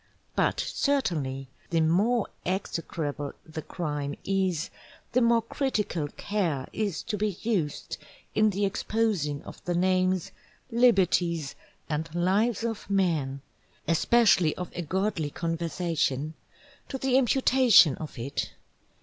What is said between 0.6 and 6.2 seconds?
certainly, the more execrable the Crime is, the more critical